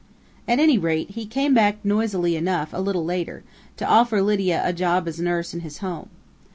[0.47, 3.43] At any rate, he came back noisily enough a little later,
[3.77, 6.09] to offer Lydia a job as nurse in his home.